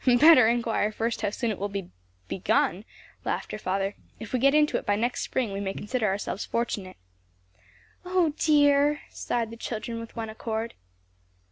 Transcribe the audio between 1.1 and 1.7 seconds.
how soon it will